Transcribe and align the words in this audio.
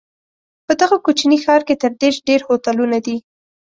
په 0.65 0.73
دغه 0.81 0.95
کوچني 1.05 1.37
ښار 1.43 1.61
کې 1.67 1.75
تر 1.81 1.91
دېرش 2.01 2.17
ډېر 2.27 2.41
هوټلونه 2.49 2.97
دي. 3.05 3.17